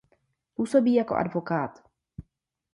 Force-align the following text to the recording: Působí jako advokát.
Působí 0.53 0.93
jako 0.95 1.15
advokát. 1.15 1.83